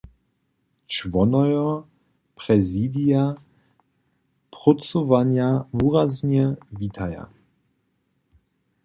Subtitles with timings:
[0.87, 1.87] Čłonojo
[2.35, 3.35] prezidija
[4.51, 7.27] prócowanja wuraznje witaja.